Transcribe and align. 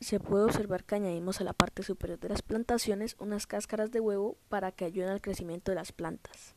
se 0.00 0.20
puede 0.20 0.44
observar 0.44 0.84
que 0.84 0.94
añadimos 0.94 1.40
a 1.40 1.44
la 1.44 1.52
parte 1.52 1.82
superior 1.82 2.18
de 2.18 2.28
las 2.28 2.42
plantaciones 2.42 3.16
unas 3.18 3.46
cáscaras 3.46 3.90
de 3.90 4.00
huevo 4.00 4.38
para 4.48 4.72
que 4.72 4.84
ayuden 4.84 5.10
al 5.10 5.20
crecimiento 5.20 5.70
de 5.70 5.76
las 5.76 5.92
plantas. 5.92 6.54